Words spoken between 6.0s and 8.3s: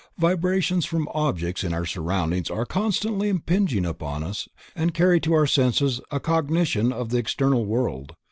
a cognition of the external world.